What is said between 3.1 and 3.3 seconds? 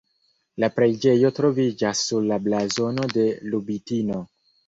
de